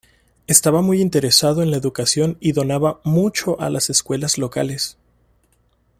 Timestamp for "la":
1.69-1.77